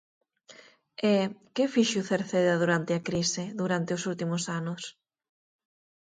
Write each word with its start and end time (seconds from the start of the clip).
E 1.11 1.13
¿que 1.55 1.65
fixo 1.73 2.07
Cerceda 2.11 2.55
durante 2.63 2.91
a 2.95 3.03
crise, 3.07 3.43
durante 3.61 3.89
os 3.97 4.03
últimos 4.11 4.43
anos? 4.59 4.81